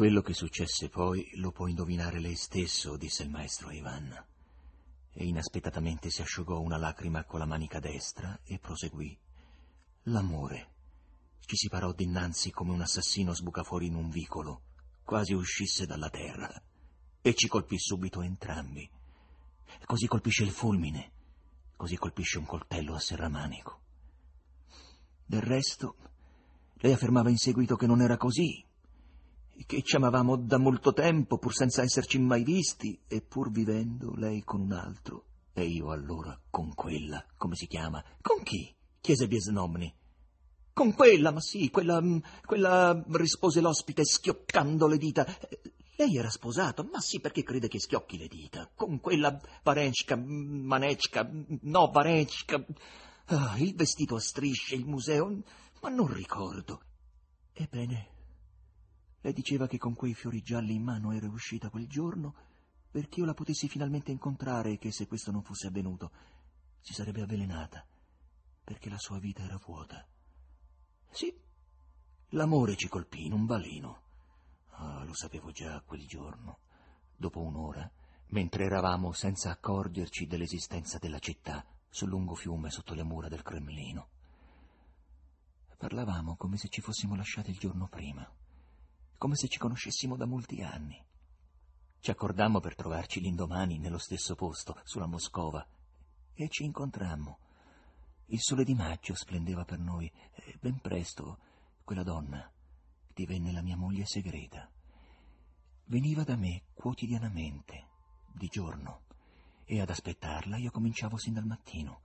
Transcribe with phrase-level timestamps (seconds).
[0.00, 4.10] Quello che successe poi lo può indovinare lei stesso, disse il maestro Ivan.
[5.12, 9.14] E inaspettatamente si asciugò una lacrima con la manica destra e proseguì.
[10.04, 10.68] L'amore.
[11.40, 14.62] Ci si parò dinanzi come un assassino sbuca fuori in un vicolo,
[15.04, 16.50] quasi uscisse dalla terra,
[17.20, 18.90] e ci colpì subito entrambi.
[19.84, 21.10] Così colpisce il fulmine,
[21.76, 23.80] così colpisce un coltello a serramanico.
[25.26, 25.96] Del resto,
[26.76, 28.64] lei affermava in seguito che non era così,
[29.66, 34.42] che ci amavamo da molto tempo, pur senza esserci mai visti, e pur vivendo lei
[34.42, 38.02] con un altro, e io allora con quella, come si chiama?
[38.20, 38.74] Con chi?
[39.00, 39.94] chiese Biesnomni.
[40.72, 42.02] Con quella, ma sì, quella,
[42.44, 45.26] quella, rispose l'ospite schioccando le dita.
[45.96, 48.70] Lei era sposato, ma sì, perché crede che schiocchi le dita?
[48.74, 51.28] Con quella Varenchka, Manechka,
[51.62, 52.64] no, Varenchka.
[53.26, 55.42] Ah, il vestito a strisce, il museo,
[55.82, 56.80] ma non ricordo.
[57.52, 58.19] Ebbene,
[59.22, 62.34] lei diceva che con quei fiori gialli in mano era uscita quel giorno
[62.90, 66.10] perché io la potessi finalmente incontrare e che se questo non fosse avvenuto
[66.80, 67.84] si sarebbe avvelenata
[68.64, 70.06] perché la sua vita era vuota.
[71.10, 71.36] Sì,
[72.30, 74.02] l'amore ci colpì in un baleno.
[74.70, 76.60] Ah, lo sapevo già quel giorno,
[77.16, 77.90] dopo un'ora,
[78.28, 84.08] mentre eravamo senza accorgerci dell'esistenza della città sul lungo fiume sotto le mura del Cremlino.
[85.76, 88.30] Parlavamo come se ci fossimo lasciati il giorno prima
[89.20, 90.98] come se ci conoscessimo da molti anni.
[91.98, 95.62] Ci accordammo per trovarci l'indomani nello stesso posto, sulla Moscova,
[96.32, 97.38] e ci incontrammo.
[98.28, 101.36] Il sole di maggio splendeva per noi e ben presto
[101.84, 102.50] quella donna
[103.12, 104.66] divenne la mia moglie segreta.
[105.84, 107.88] Veniva da me quotidianamente,
[108.32, 109.02] di giorno,
[109.66, 112.00] e ad aspettarla io cominciavo sin dal mattino.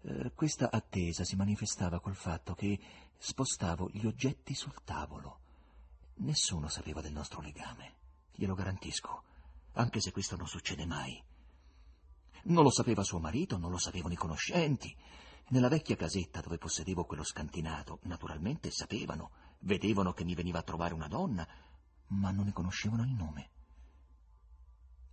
[0.00, 2.80] Eh, questa attesa si manifestava col fatto che
[3.16, 5.41] spostavo gli oggetti sul tavolo
[6.22, 7.94] Nessuno sapeva del nostro legame,
[8.32, 9.24] glielo garantisco,
[9.72, 11.20] anche se questo non succede mai.
[12.44, 14.94] Non lo sapeva suo marito, non lo sapevano i conoscenti.
[15.48, 19.30] Nella vecchia casetta dove possedevo quello scantinato, naturalmente sapevano,
[19.60, 21.46] vedevano che mi veniva a trovare una donna,
[22.08, 23.50] ma non ne conoscevano il nome.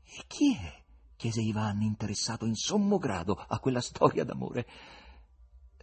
[0.04, 0.84] E chi è?
[1.16, 4.68] chiese Ivan, interessato in sommo grado a quella storia d'amore.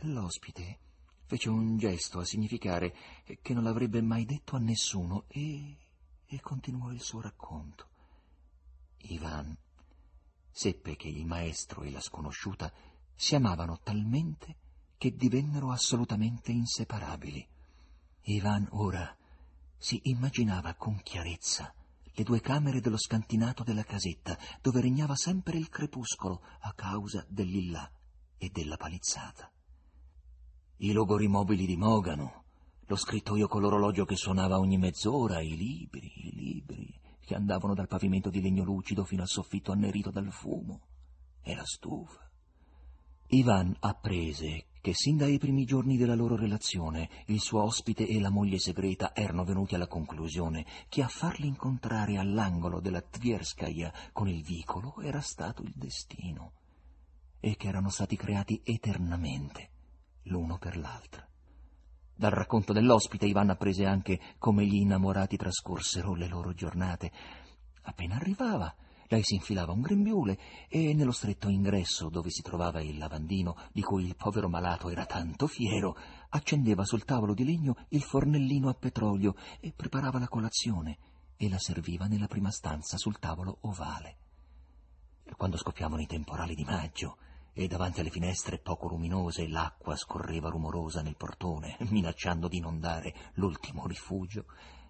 [0.02, 0.78] L'ospite
[1.26, 2.94] fece un gesto a significare
[3.42, 5.76] che non l'avrebbe mai detto a nessuno e,
[6.24, 7.88] e continuò il suo racconto.
[9.08, 9.56] Ivan
[10.50, 12.72] seppe che il maestro e la sconosciuta
[13.14, 14.56] si amavano talmente
[14.96, 17.46] che divennero assolutamente inseparabili.
[18.22, 19.14] Ivan ora
[19.76, 21.74] si immaginava con chiarezza
[22.18, 27.70] le due camere dello scantinato della casetta, dove regnava sempre il crepuscolo a causa degli
[27.70, 27.90] là
[28.38, 29.50] e della palizzata
[30.78, 32.44] i logori mobili di Mogano,
[32.84, 37.88] lo scrittoio con l'orologio che suonava ogni mezz'ora, i libri, i libri che andavano dal
[37.88, 40.80] pavimento di legno lucido fino al soffitto annerito dal fumo,
[41.42, 42.30] e la stufa.
[43.28, 48.30] Ivan apprese che sin dai primi giorni della loro relazione il suo ospite e la
[48.30, 54.44] moglie segreta erano venuti alla conclusione che a farli incontrare all'angolo della Tvierskaya con il
[54.44, 56.52] vicolo era stato il destino
[57.40, 59.70] e che erano stati creati eternamente
[60.26, 61.26] l'uno per l'altra.
[62.14, 67.12] Dal racconto dell'ospite Ivan apprese anche come gli innamorati trascorsero le loro giornate.
[67.82, 68.74] Appena arrivava,
[69.08, 70.38] lei si infilava un grembiule
[70.68, 75.04] e nello stretto ingresso dove si trovava il lavandino, di cui il povero malato era
[75.04, 75.96] tanto fiero,
[76.30, 80.98] accendeva sul tavolo di legno il fornellino a petrolio e preparava la colazione
[81.36, 84.16] e la serviva nella prima stanza sul tavolo ovale.
[85.36, 87.18] Quando scoppiavano i temporali di maggio
[87.58, 93.86] e davanti alle finestre poco luminose l'acqua scorreva rumorosa nel portone, minacciando di inondare l'ultimo
[93.86, 94.44] rifugio.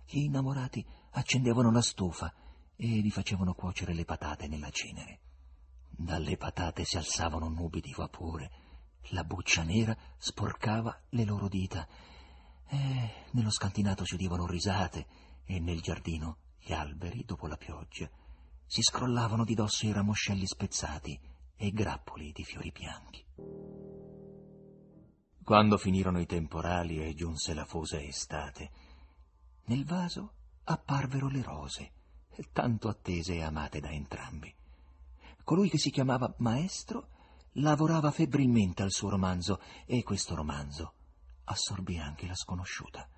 [0.04, 2.34] Gli innamorati accendevano la stufa
[2.74, 5.20] e vi facevano cuocere le patate nella cenere.
[5.88, 8.50] Dalle patate si alzavano nubi di vapore,
[9.10, 11.86] la buccia nera sporcava le loro dita,
[12.66, 15.06] e nello scantinato si udivano risate
[15.44, 18.10] e nel giardino gli alberi, dopo la pioggia,
[18.66, 23.24] si scrollavano di dosso i ramoscelli spezzati e grappoli di fiori bianchi.
[25.42, 28.70] Quando finirono i temporali e giunse la fosa estate,
[29.66, 30.32] nel vaso
[30.64, 31.92] apparvero le rose,
[32.52, 34.52] tanto attese e amate da entrambi.
[35.44, 37.08] Colui che si chiamava Maestro
[37.52, 40.92] lavorava febbrilmente al suo romanzo e questo romanzo
[41.44, 43.08] assorbì anche la sconosciuta.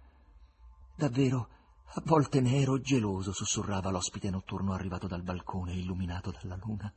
[0.95, 1.49] Davvero,
[1.85, 6.93] a volte ne ero geloso, sussurrava l'ospite notturno arrivato dal balcone illuminato dalla luna.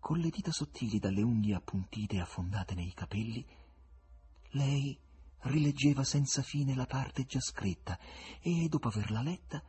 [0.00, 3.46] Con le dita sottili dalle unghie appuntite e affondate nei capelli,
[4.52, 4.98] lei
[5.42, 7.98] rileggeva senza fine la parte già scritta
[8.40, 9.62] e, dopo averla letta,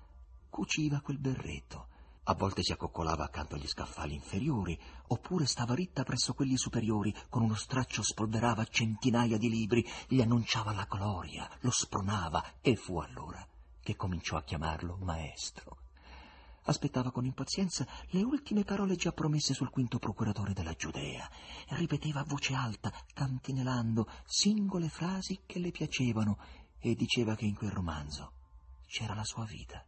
[0.49, 1.87] cuciva quel berretto.
[2.23, 7.41] A volte si accoccolava accanto agli scaffali inferiori, oppure stava ritta presso quelli superiori, con
[7.41, 13.45] uno straccio spolverava centinaia di libri, gli annunciava la gloria, lo spronava, e fu allora
[13.81, 15.80] che cominciò a chiamarlo maestro.
[16.63, 21.29] Aspettava con impazienza le ultime parole già promesse sul quinto procuratore della Giudea
[21.67, 26.37] e ripeteva a voce alta, cantinelando, singole frasi che le piacevano
[26.79, 28.33] e diceva che in quel romanzo
[28.85, 29.85] c'era la sua vita.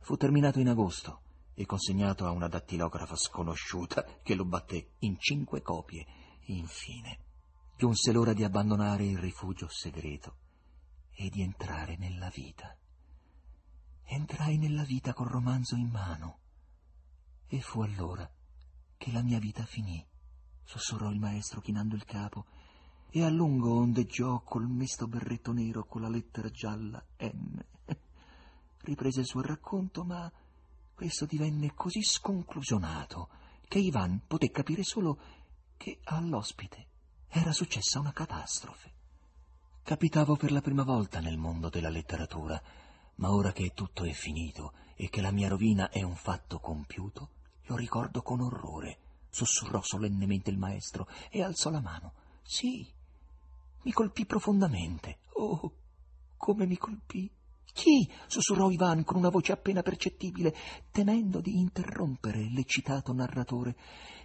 [0.00, 1.20] Fu terminato in agosto
[1.54, 6.06] e consegnato a una dattilografa sconosciuta che lo batté in cinque copie.
[6.46, 7.18] Infine
[7.76, 10.36] giunse l'ora di abbandonare il rifugio segreto
[11.14, 12.76] e di entrare nella vita.
[14.04, 16.38] Entrai nella vita col romanzo in mano
[17.46, 18.30] e fu allora
[18.96, 20.04] che la mia vita finì,
[20.64, 22.46] sussurrò il maestro chinando il capo
[23.10, 27.58] e a lungo ondeggiò col mesto berretto nero con la lettera gialla M.
[28.80, 30.30] Riprese il suo racconto, ma
[30.94, 33.28] questo divenne così sconclusionato
[33.68, 35.18] che Ivan poté capire solo
[35.76, 36.86] che all'ospite
[37.28, 38.92] era successa una catastrofe.
[39.82, 42.62] Capitavo per la prima volta nel mondo della letteratura
[43.22, 47.28] ma ora che tutto è finito e che la mia rovina è un fatto compiuto,
[47.66, 48.98] lo ricordo con orrore,
[49.30, 52.14] sussurrò solennemente il maestro e alzò la mano.
[52.42, 52.84] Sì,
[53.82, 55.18] mi colpì profondamente.
[55.34, 55.72] Oh,
[56.36, 57.30] come mi colpì!
[57.72, 58.08] Chi?
[58.26, 60.54] sussurrò Ivan con una voce appena percettibile,
[60.90, 63.76] temendo di interrompere l'eccitato narratore.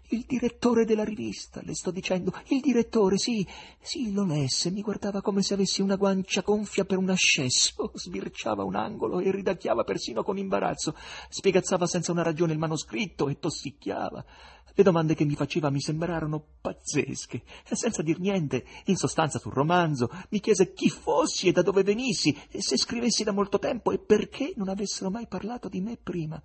[0.10, 3.45] Il direttore della rivista, le sto dicendo, il direttore, sì,
[3.81, 8.63] sì, lo lesse, mi guardava come se avessi una guancia gonfia per un ascesso, sbirciava
[8.63, 10.95] un angolo e ridacchiava persino con imbarazzo,
[11.28, 14.24] spiegazzava senza una ragione il manoscritto e tossicchiava.
[14.77, 19.51] Le domande che mi faceva mi sembrarono pazzesche, e senza dir niente, in sostanza sul
[19.51, 23.91] romanzo, mi chiese chi fossi e da dove venissi, e se scrivessi da molto tempo
[23.91, 26.39] e perché non avessero mai parlato di me prima.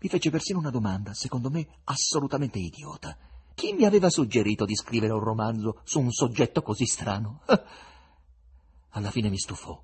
[0.00, 3.16] Mi fece persino una domanda, secondo me assolutamente idiota.
[3.54, 7.42] Chi mi aveva suggerito di scrivere un romanzo su un soggetto così strano?
[8.90, 9.80] Alla fine mi stufò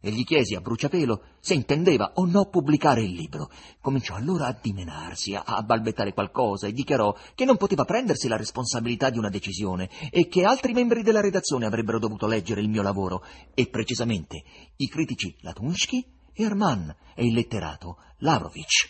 [0.00, 3.50] e gli chiesi a bruciapelo se intendeva o no pubblicare il libro.
[3.80, 9.10] Cominciò allora a dimenarsi, a balbettare qualcosa e dichiarò che non poteva prendersi la responsabilità
[9.10, 13.22] di una decisione e che altri membri della redazione avrebbero dovuto leggere il mio lavoro
[13.54, 14.42] e precisamente
[14.76, 18.88] i critici Latunsky e Arman e il letterato Lavrovich.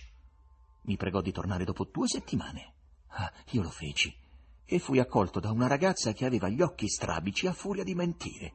[0.82, 2.74] Mi pregò di tornare dopo due settimane.
[3.08, 4.16] Ah, io lo feci
[4.72, 8.54] e fui accolto da una ragazza che aveva gli occhi strabici a furia di mentire.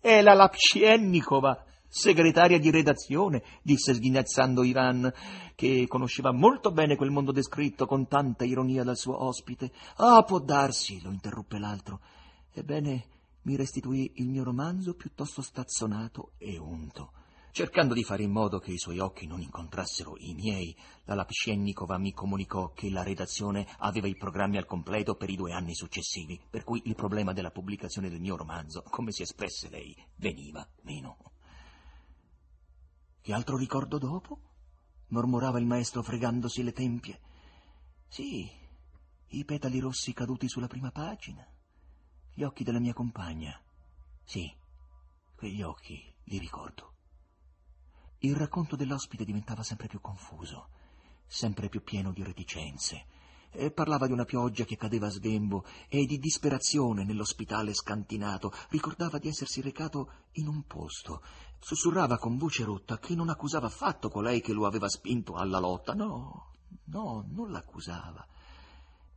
[0.00, 5.12] È la Lapciennikova, segretaria di redazione, disse sghignazzando Ivan,
[5.56, 9.72] che conosceva molto bene quel mondo descritto con tanta ironia dal suo ospite.
[9.96, 12.00] Ah, può darsi, lo interruppe l'altro.
[12.52, 13.06] Ebbene,
[13.42, 17.12] mi restituì il mio romanzo piuttosto stazzonato e unto.
[17.58, 20.76] Cercando di fare in modo che i suoi occhi non incontrassero i miei,
[21.06, 25.52] la Lapshennikova mi comunicò che la redazione aveva i programmi al completo per i due
[25.52, 29.92] anni successivi, per cui il problema della pubblicazione del mio romanzo, come si espresse lei,
[30.18, 31.16] veniva meno.
[33.20, 34.38] Che altro ricordo dopo?
[35.08, 37.20] mormorava il maestro fregandosi le tempie.
[38.06, 38.48] Sì,
[39.30, 41.44] i petali rossi caduti sulla prima pagina,
[42.32, 43.60] gli occhi della mia compagna.
[44.22, 44.48] Sì,
[45.34, 46.92] quegli occhi li ricordo.
[48.20, 50.70] Il racconto dell'ospite diventava sempre più confuso,
[51.24, 53.04] sempre più pieno di reticenze.
[53.50, 58.52] E parlava di una pioggia che cadeva a sghembo e di disperazione nell'ospitale scantinato.
[58.70, 61.22] Ricordava di essersi recato in un posto.
[61.60, 65.94] Sussurrava con voce rotta che non accusava affatto colei che lo aveva spinto alla lotta.
[65.94, 66.54] No,
[66.86, 68.26] no, non l'accusava.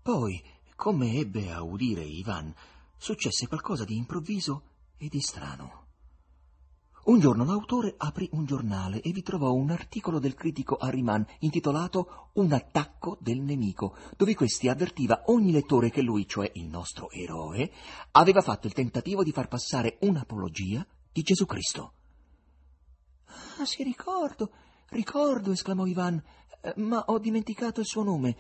[0.02, 0.42] Poi,
[0.76, 2.54] come ebbe a udire Ivan,
[2.98, 4.64] successe qualcosa di improvviso
[4.98, 5.81] e di strano.
[7.04, 12.30] Un giorno l'autore aprì un giornale e vi trovò un articolo del critico Harriman intitolato
[12.34, 17.72] Un attacco del nemico, dove questi avvertiva ogni lettore che lui, cioè il nostro eroe,
[18.12, 21.94] aveva fatto il tentativo di far passare un'apologia di Gesù Cristo.
[23.58, 24.52] Ah, sì, ricordo,
[24.90, 26.22] ricordo, esclamò Ivan,
[26.62, 28.38] eh, ma ho dimenticato il suo nome.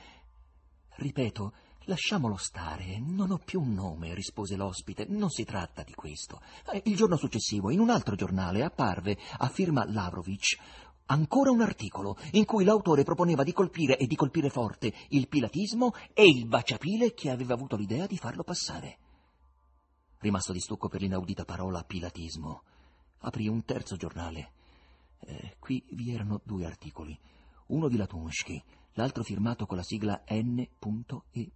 [0.97, 1.53] Ripeto,
[1.85, 6.39] Lasciamolo stare, non ho più un nome, rispose l'ospite, non si tratta di questo.
[6.71, 10.59] Eh, il giorno successivo, in un altro giornale, apparve, a firma Lavrovich,
[11.07, 15.93] ancora un articolo in cui l'autore proponeva di colpire e di colpire forte il pilatismo
[16.13, 18.97] e il baciapile che aveva avuto l'idea di farlo passare.
[20.19, 22.61] Rimasto di stucco per l'inaudita parola pilatismo,
[23.21, 24.51] aprì un terzo giornale.
[25.21, 27.17] Eh, qui vi erano due articoli,
[27.67, 31.51] uno di Latunsky, l'altro firmato con la sigla N.E.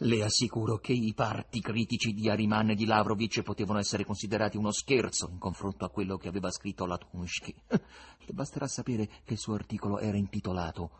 [0.00, 4.70] Le assicuro che i parti critici di Ariman e di Lavrovic potevano essere considerati uno
[4.70, 7.54] scherzo in confronto a quello che aveva scritto Latunsky.
[7.68, 10.90] Le basterà sapere che il suo articolo era intitolato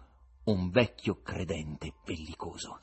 [0.44, 2.80] Un vecchio credente bellicoso.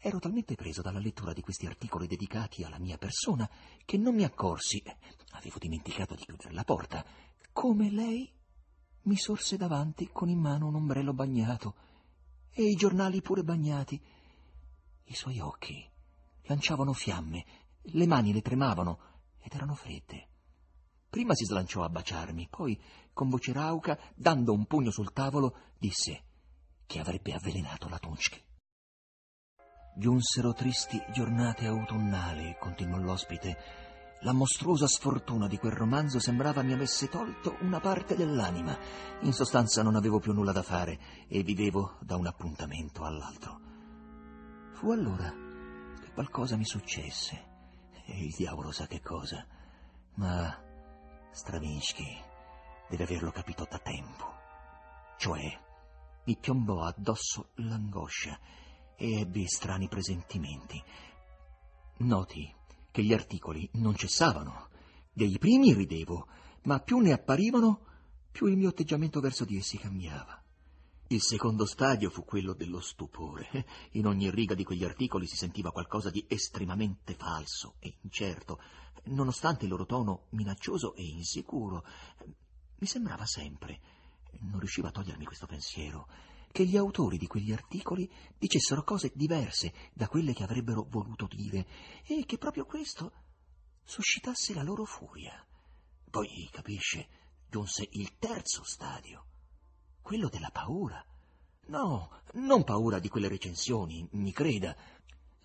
[0.00, 3.50] Ero talmente preso dalla lettura di questi articoli dedicati alla mia persona
[3.84, 4.82] che non mi accorsi,
[5.32, 7.04] avevo dimenticato di chiudere la porta,
[7.52, 8.32] come lei
[9.08, 11.74] mi sorse davanti con in mano un ombrello bagnato
[12.50, 14.00] e i giornali pure bagnati
[15.04, 15.82] i suoi occhi
[16.42, 17.44] lanciavano fiamme,
[17.80, 18.98] le mani le tremavano
[19.38, 20.28] ed erano fredde.
[21.08, 22.78] Prima si slanciò a baciarmi, poi,
[23.14, 26.24] con voce rauca, dando un pugno sul tavolo, disse
[26.84, 28.44] che avrebbe avvelenato la Tunchke.
[29.96, 33.56] Giunsero tristi giornate autunnali, continuò l'ospite.
[34.22, 38.76] La mostruosa sfortuna di quel romanzo sembrava mi avesse tolto una parte dell'anima.
[39.20, 40.98] In sostanza non avevo più nulla da fare
[41.28, 43.60] e vivevo da un appuntamento all'altro.
[44.72, 45.32] Fu allora
[46.00, 47.44] che qualcosa mi successe,
[48.06, 49.46] e il diavolo sa che cosa,
[50.14, 50.66] ma
[51.30, 52.20] Stravinsky
[52.88, 54.34] deve averlo capito da tempo.
[55.16, 55.60] Cioè,
[56.24, 58.36] mi piombò addosso l'angoscia
[58.96, 60.82] e ebbi strani presentimenti.
[61.98, 62.56] Noti
[62.90, 64.68] che gli articoli non cessavano.
[65.12, 66.28] Dei primi ridevo,
[66.62, 67.86] ma più ne apparivano,
[68.30, 70.42] più il mio atteggiamento verso di essi cambiava.
[71.10, 73.66] Il secondo stadio fu quello dello stupore.
[73.92, 78.60] In ogni riga di quegli articoli si sentiva qualcosa di estremamente falso e incerto,
[79.04, 81.84] nonostante il loro tono minaccioso e insicuro.
[82.80, 83.80] Mi sembrava sempre,
[84.40, 86.08] non riuscivo a togliermi questo pensiero,
[86.58, 91.64] che gli autori di quegli articoli dicessero cose diverse da quelle che avrebbero voluto dire
[92.04, 93.12] e che proprio questo
[93.84, 95.40] suscitasse la loro furia.
[96.10, 97.06] Poi, capisce,
[97.48, 99.26] giunse il terzo stadio
[100.02, 101.00] quello della paura.
[101.66, 104.76] No, non paura di quelle recensioni, mi creda,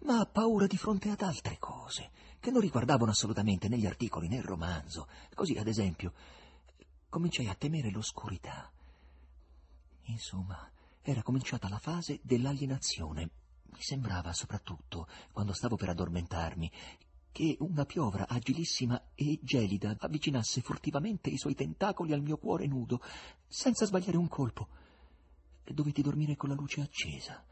[0.05, 4.37] ma paura di fronte ad altre cose, che non riguardavano assolutamente né gli articoli né
[4.37, 5.07] il romanzo.
[5.35, 6.11] Così, ad esempio,
[7.07, 8.71] cominciai a temere l'oscurità.
[10.05, 10.71] Insomma,
[11.03, 13.29] era cominciata la fase dell'alienazione.
[13.65, 16.71] Mi sembrava, soprattutto, quando stavo per addormentarmi,
[17.31, 23.01] che una piovra agilissima e gelida avvicinasse furtivamente i suoi tentacoli al mio cuore nudo,
[23.47, 24.67] senza sbagliare un colpo.
[25.65, 27.43] Dovetti dormire con la luce accesa.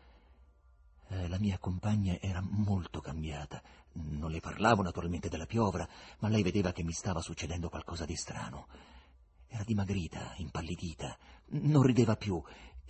[1.08, 3.62] Eh, la mia compagna era molto cambiata.
[3.93, 5.88] Non le parlavo naturalmente della piovra,
[6.20, 8.67] ma lei vedeva che mi stava succedendo qualcosa di strano.
[9.48, 11.17] Era dimagrita, impallidita,
[11.48, 12.41] non rideva più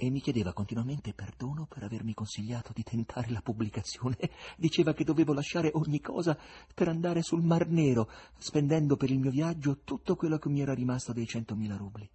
[0.02, 4.18] e mi chiedeva continuamente perdono per avermi consigliato di tentare la pubblicazione.
[4.58, 6.36] Diceva che dovevo lasciare ogni cosa
[6.74, 10.74] per andare sul Mar Nero, spendendo per il mio viaggio tutto quello che mi era
[10.74, 12.10] rimasto dei centomila rubli.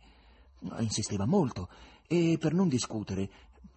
[0.81, 1.69] Insisteva molto
[2.09, 3.31] e per non discutere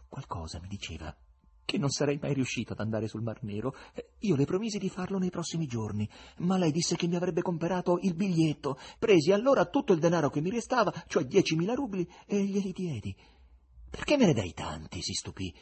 [0.07, 1.15] qualcosa mi diceva
[1.63, 3.75] che non sarei mai riuscito ad andare sul Mar Nero.
[4.21, 7.99] Io le promisi di farlo nei prossimi giorni, ma lei disse che mi avrebbe comperato
[8.01, 8.79] il biglietto.
[8.97, 13.15] Presi allora tutto il denaro che mi restava, cioè diecimila rubli, e glieli diedi.
[13.89, 15.01] Perché me ne dai tanti?
[15.01, 15.53] si stupì.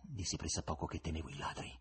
[0.00, 1.78] Dissi pressappoco che temevo i ladri.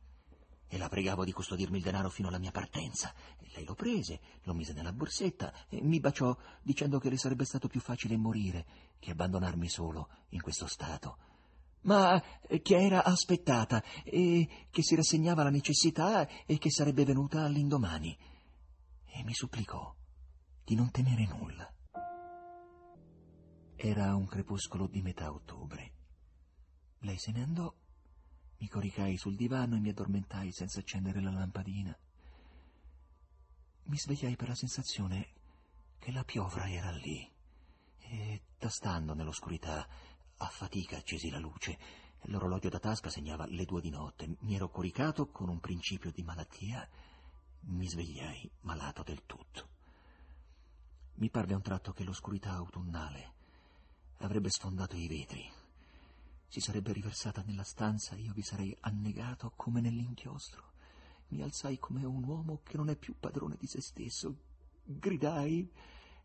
[0.67, 3.13] E la pregavo di custodirmi il denaro fino alla mia partenza.
[3.39, 7.45] E lei lo prese, lo mise nella borsetta e mi baciò dicendo che le sarebbe
[7.45, 8.65] stato più facile morire
[8.99, 11.17] che abbandonarmi solo in questo stato.
[11.81, 12.21] Ma
[12.63, 18.17] che era aspettata e che si rassegnava alla necessità e che sarebbe venuta all'indomani.
[19.05, 19.95] E mi supplicò
[20.63, 21.74] di non temere nulla.
[23.77, 25.91] Era un crepuscolo di metà ottobre.
[26.99, 27.71] Lei se ne andò,
[28.57, 31.95] mi coricai sul divano e mi addormentai senza accendere la lampadina.
[33.83, 35.33] Mi svegliai per la sensazione
[35.99, 37.29] che la piovra era lì
[37.99, 39.85] e, tastando nell'oscurità,
[40.37, 41.77] a fatica accesi la luce.
[42.27, 44.37] L'orologio da tasca segnava le due di notte.
[44.39, 46.87] Mi ero coricato con un principio di malattia.
[47.67, 49.69] Mi svegliai malato del tutto.
[51.15, 53.34] Mi parve a un tratto che l'oscurità autunnale
[54.19, 55.49] avrebbe sfondato i vetri.
[56.47, 60.73] Si sarebbe riversata nella stanza io vi sarei annegato come nell'inchiostro.
[61.29, 64.35] Mi alzai come un uomo che non è più padrone di se stesso.
[64.83, 65.69] Gridai.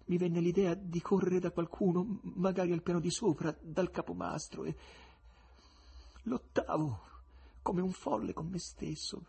[0.06, 4.76] Mi venne l'idea di correre da qualcuno, magari al piano di sopra, dal capomastro, e
[6.24, 7.00] lottavo
[7.62, 9.24] come un folle con me stesso.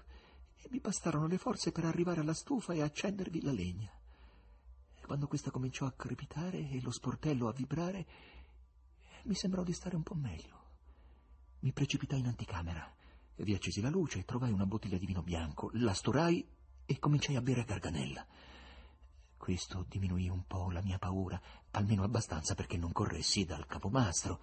[0.55, 3.91] E mi bastarono le forze per arrivare alla stufa e accendervi la legna.
[5.05, 8.07] Quando questa cominciò a crepitare e lo sportello a vibrare,
[9.25, 10.59] mi sembrò di stare un po' meglio.
[11.59, 12.95] Mi precipitai in anticamera,
[13.35, 16.47] vi accesi la luce trovai una bottiglia di vino bianco, la storai
[16.85, 18.25] e cominciai a bere a garganella.
[19.37, 24.39] Questo diminuì un po' la mia paura, almeno abbastanza perché non corressi dal capomastro,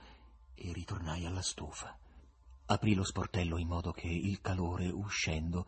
[0.55, 1.97] e ritornai alla stufa.
[2.67, 5.67] Aprì lo sportello in modo che il calore, uscendo,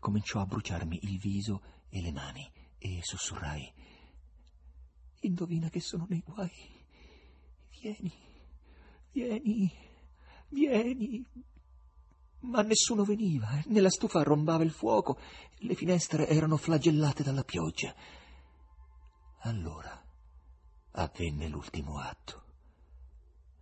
[0.00, 3.72] cominciò a bruciarmi il viso e le mani e sussurrai.
[5.20, 6.50] Indovina che sono nei guai.
[7.80, 8.12] Vieni,
[9.12, 9.70] vieni,
[10.48, 11.24] vieni.
[12.40, 13.62] Ma nessuno veniva.
[13.66, 15.18] Nella stufa arrombava il fuoco.
[15.58, 17.94] Le finestre erano flagellate dalla pioggia.
[19.42, 20.00] Allora
[20.92, 22.40] avvenne l'ultimo atto.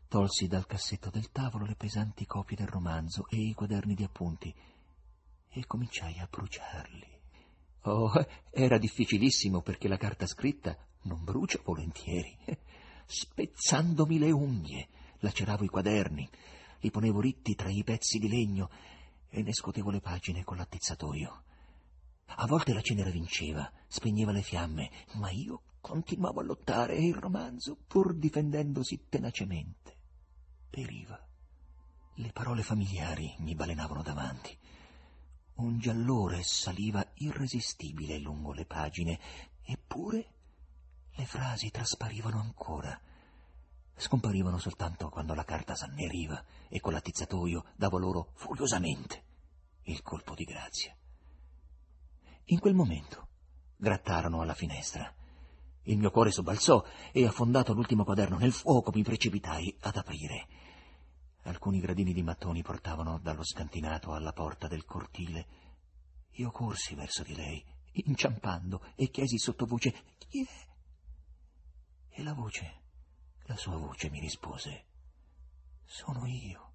[0.08, 4.52] Tolsi dal cassetto del tavolo le pesanti copie del romanzo e i quaderni di appunti
[5.48, 7.18] e cominciai a bruciarli.
[7.82, 8.12] Oh,
[8.50, 12.36] era difficilissimo perché la carta scritta non brucia volentieri.
[13.06, 14.88] Spezzandomi le unghie,
[15.20, 16.28] laceravo i quaderni,
[16.80, 18.70] li ponevo ritti tra i pezzi di legno
[19.28, 21.44] e ne scotevo le pagine con l'attizzatoio.
[22.36, 27.14] A volte la cenere vinceva, spegneva le fiamme, ma io continuavo a lottare e il
[27.14, 29.96] romanzo, pur difendendosi tenacemente,
[30.68, 31.18] periva.
[32.14, 34.56] Le parole familiari mi balenavano davanti.
[35.54, 39.18] Un giallore saliva irresistibile lungo le pagine,
[39.62, 40.32] eppure
[41.14, 42.98] le frasi trasparivano ancora.
[44.00, 49.24] Scomparivano soltanto quando la carta s'anneriva e con l'attizzatoio davo loro furiosamente
[49.82, 50.96] il colpo di grazia.
[52.46, 53.28] In quel momento
[53.76, 55.14] grattarono alla finestra.
[55.82, 60.46] Il mio cuore sobbalzò e, affondato l'ultimo quaderno nel fuoco, mi precipitai ad aprire.
[61.42, 65.46] Alcuni gradini di mattoni portavano dallo scantinato alla porta del cortile.
[66.36, 70.68] Io corsi verso di lei, inciampando, e chiesi sottovoce chi è.
[72.08, 72.79] E la voce,
[73.50, 74.84] la sua voce mi rispose
[75.84, 76.68] sono io.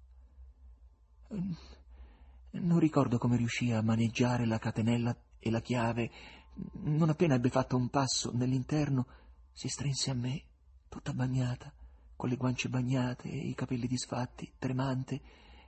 [2.50, 6.10] Non ricordo come riuscì a maneggiare la catenella e la chiave
[6.82, 9.06] non appena ebbe fatto un passo nell'interno,
[9.52, 10.42] si strinse a me,
[10.90, 11.72] tutta bagnata,
[12.14, 15.20] con le guance bagnate e i capelli disfatti, tremante,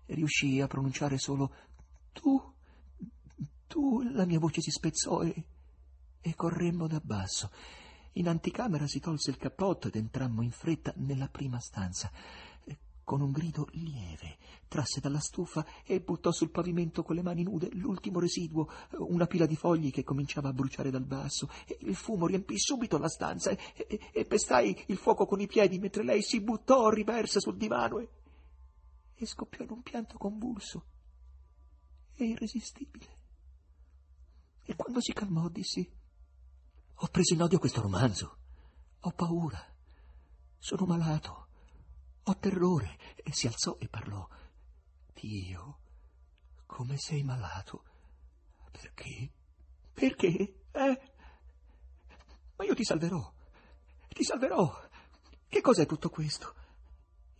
[0.07, 1.55] riuscì a pronunciare solo
[2.13, 2.55] tu,
[3.67, 5.45] tu, la mia voce si spezzò e,
[6.21, 7.51] e corremmo da basso.
[8.13, 12.11] In anticamera si tolse il cappotto ed entrammo in fretta nella prima stanza
[13.09, 14.37] con un grido lieve,
[14.69, 18.69] trasse dalla stufa e buttò sul pavimento con le mani nude l'ultimo residuo,
[18.99, 21.49] una pila di fogli che cominciava a bruciare dal basso.
[21.79, 25.79] Il fumo riempì subito la stanza e, e, e, pestai il fuoco con i piedi
[25.79, 28.11] mentre lei si buttò riversa sul divano e,
[29.15, 30.85] e scoppiò in un pianto convulso
[32.15, 33.17] e irresistibile.
[34.67, 35.91] E quando si calmò dissi:
[37.01, 38.39] Ho preso in odio questo romanzo.
[39.01, 39.65] Ho paura.
[40.59, 41.47] Sono malato.
[42.25, 42.99] Ho terrore.
[43.17, 44.27] E si alzò e parlò.
[45.15, 45.79] Dio,
[46.67, 47.85] come sei malato.
[48.73, 49.31] Perché?
[49.93, 50.63] Perché?
[50.73, 51.01] Eh?
[52.57, 53.33] Ma io ti salverò.
[54.09, 54.89] Ti salverò.
[55.47, 56.55] Che cos'è tutto questo?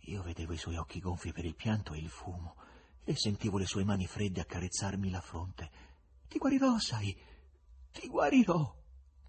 [0.03, 2.55] Io vedevo i suoi occhi gonfi per il pianto e il fumo
[3.03, 5.71] e sentivo le sue mani fredde accarezzarmi la fronte.
[6.27, 7.15] Ti guarirò, sai.
[7.91, 8.78] Ti guarirò,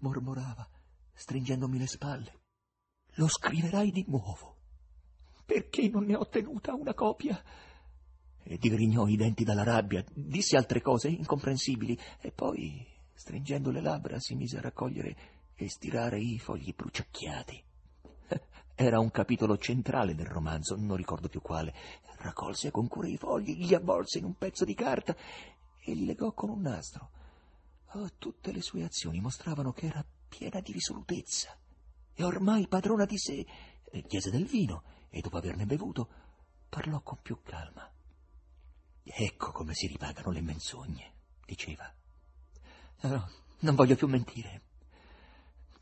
[0.01, 0.67] mormorava,
[1.13, 2.39] stringendomi le spalle.
[3.15, 4.57] Lo scriverai di nuovo.
[5.45, 7.41] Perché non ne ho tenuta una copia?
[8.43, 14.19] E digrignò i denti dalla rabbia, disse altre cose incomprensibili e poi, stringendo le labbra,
[14.19, 15.15] si mise a raccogliere
[15.55, 17.63] e stirare i fogli bruciacchiati.
[18.75, 21.73] Era un capitolo centrale del romanzo, non ricordo più quale.
[22.17, 25.15] Raccolse con cura i fogli, li avvolse in un pezzo di carta
[25.83, 27.09] e li legò con un nastro.
[27.93, 31.57] Oh, tutte le sue azioni mostravano che era piena di risolutezza
[32.13, 33.45] e ormai padrona di sé.
[34.07, 36.07] Chiese del vino e dopo averne bevuto
[36.69, 37.91] parlò con più calma.
[39.03, 41.13] Ecco come si ripagano le menzogne,
[41.45, 41.93] diceva.
[43.01, 44.61] No, non voglio più mentire.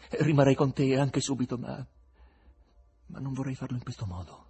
[0.09, 1.85] Rimarrei con te anche subito, ma...
[3.07, 4.47] ma non vorrei farlo in questo modo.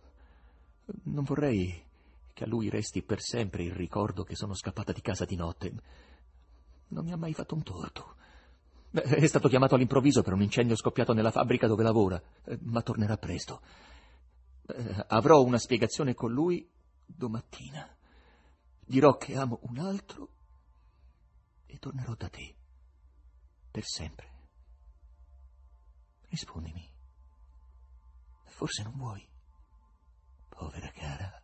[1.04, 1.86] Non vorrei
[2.34, 6.08] che a lui resti per sempre il ricordo che sono scappata di casa di notte.
[6.90, 8.16] Non mi ha mai fatto un torto.
[8.92, 12.22] È stato chiamato all'improvviso per un incendio scoppiato nella fabbrica dove lavora,
[12.62, 13.62] ma tornerà presto.
[14.66, 16.68] Eh, avrò una spiegazione con lui
[17.06, 17.88] domattina.
[18.80, 20.30] Dirò che amo un altro
[21.68, 22.56] e tornerò da te.
[23.70, 24.28] Per sempre.
[26.30, 26.92] Rispondimi.
[28.46, 29.28] Forse non vuoi.
[30.50, 31.42] Povera cara.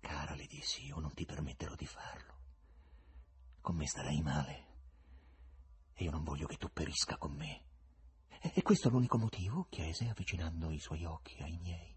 [0.00, 2.35] Cara, le dissi, io non ti permetterò di farlo.
[3.66, 4.64] Con me starai male.
[5.94, 7.64] E io non voglio che tu perisca con me.
[8.54, 9.66] E questo è l'unico motivo?
[9.68, 11.92] chiese, avvicinando i suoi occhi ai miei.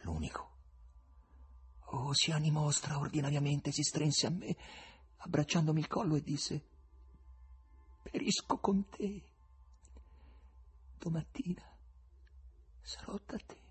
[0.00, 0.56] L'unico.
[1.90, 4.56] Oh, si animò straordinariamente, si strinse a me,
[5.18, 6.64] abbracciandomi il collo e disse:
[8.02, 9.22] Perisco con te.
[10.98, 11.62] Domattina
[12.80, 13.62] sarò da te.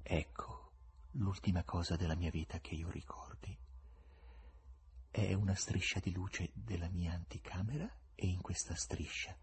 [0.00, 0.72] Ecco
[1.10, 3.66] l'ultima cosa della mia vita che io ricordi
[5.26, 9.36] è una striscia di luce della mia anticamera e in questa striscia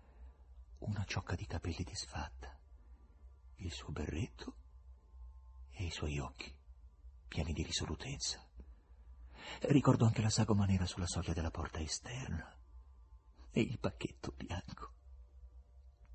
[0.79, 2.57] una ciocca di capelli disfatta,
[3.55, 4.55] il suo berretto
[5.71, 6.53] e i suoi occhi
[7.27, 8.41] pieni di risolutezza.
[9.61, 12.57] Ricordo anche la sagoma nera sulla soglia della porta esterna
[13.51, 14.93] e il pacchetto bianco.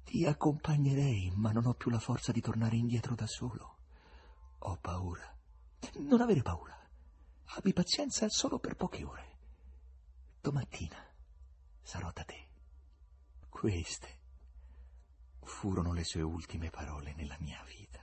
[0.04, 3.76] Ti accompagnerei, ma non ho più la forza di tornare indietro da solo.
[4.58, 5.36] Ho paura.
[5.98, 6.76] Non avere paura.
[7.56, 9.29] Abbi pazienza solo per poche ore.
[10.40, 10.96] Domattina
[11.82, 12.48] sarò da te.
[13.50, 14.18] Queste
[15.42, 18.02] furono le sue ultime parole nella mia vita.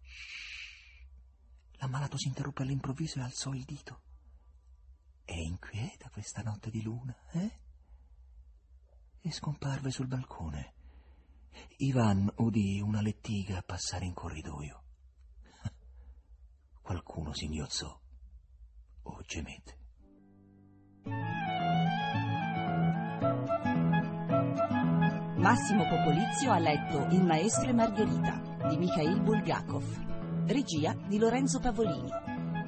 [0.00, 1.04] Shh.
[1.72, 4.00] L'ammalato si interruppe all'improvviso e alzò il dito.
[5.22, 7.60] È inquieta questa notte di luna, eh?
[9.20, 10.74] E scomparve sul balcone.
[11.78, 14.82] Ivan udì una lettiga passare in corridoio.
[16.80, 18.00] Qualcuno singhiozzò
[19.02, 19.87] o gemette.
[25.36, 29.84] Massimo Popolizio ha letto Il maestro e Margherita di Mikhail Bulgakov.
[30.46, 32.10] Regia di Lorenzo Pavolini.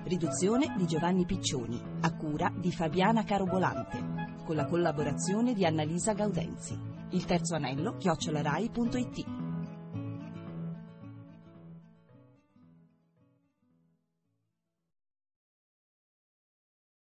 [0.05, 6.79] Riduzione di Giovanni Piccioni, a cura di Fabiana Carobolante, con la collaborazione di Annalisa Gaudenzi.
[7.11, 9.39] Il terzo anello, chiocciolarai.it.